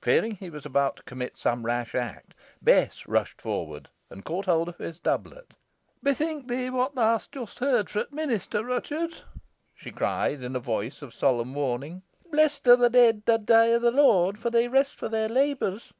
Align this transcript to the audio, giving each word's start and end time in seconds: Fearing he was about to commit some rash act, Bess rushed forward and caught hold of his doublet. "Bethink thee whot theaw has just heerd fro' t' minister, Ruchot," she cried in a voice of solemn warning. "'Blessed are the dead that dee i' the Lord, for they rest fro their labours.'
Fearing 0.00 0.36
he 0.36 0.50
was 0.50 0.64
about 0.64 0.98
to 0.98 1.02
commit 1.02 1.36
some 1.36 1.66
rash 1.66 1.92
act, 1.92 2.32
Bess 2.62 3.08
rushed 3.08 3.42
forward 3.42 3.88
and 4.08 4.24
caught 4.24 4.44
hold 4.44 4.68
of 4.68 4.78
his 4.78 5.00
doublet. 5.00 5.54
"Bethink 6.00 6.46
thee 6.46 6.68
whot 6.70 6.94
theaw 6.94 7.14
has 7.14 7.26
just 7.26 7.58
heerd 7.58 7.90
fro' 7.90 8.04
t' 8.04 8.14
minister, 8.14 8.62
Ruchot," 8.62 9.22
she 9.74 9.90
cried 9.90 10.44
in 10.44 10.54
a 10.54 10.60
voice 10.60 11.02
of 11.02 11.12
solemn 11.12 11.54
warning. 11.54 12.02
"'Blessed 12.30 12.68
are 12.68 12.76
the 12.76 12.88
dead 12.88 13.24
that 13.26 13.46
dee 13.46 13.74
i' 13.74 13.78
the 13.78 13.90
Lord, 13.90 14.38
for 14.38 14.48
they 14.48 14.68
rest 14.68 15.00
fro 15.00 15.08
their 15.08 15.28
labours.' 15.28 15.92